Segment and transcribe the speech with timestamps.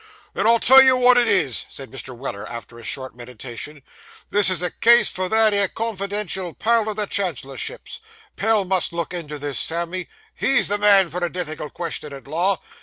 [0.33, 2.17] 'Then I'll tell you wot it is,' said Mr.
[2.17, 3.83] Weller, after a short meditation,
[4.31, 7.99] 'this is a case for that 'ere confidential pal o' the Chancellorship's.
[8.35, 10.07] Pell must look into this, Sammy.
[10.33, 12.59] He's the man for a difficult question at law.